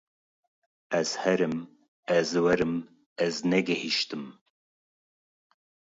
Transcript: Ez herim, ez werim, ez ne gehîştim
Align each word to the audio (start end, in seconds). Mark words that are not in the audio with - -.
Ez 0.99 1.09
herim, 1.23 1.55
ez 2.17 2.29
werim, 2.43 2.75
ez 3.25 3.35
ne 3.49 3.59
gehîştim 3.67 4.23